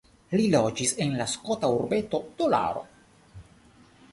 [0.39, 2.83] Li loĝis en la skota urbeto Dolaro.